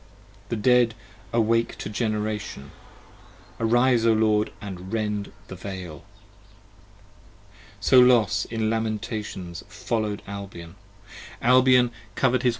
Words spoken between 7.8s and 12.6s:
So Los in lamentations follow'd Albion. Albion cover'd 34 p.